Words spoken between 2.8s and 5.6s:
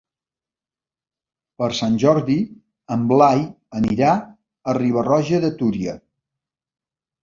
en Blai anirà a Riba-roja de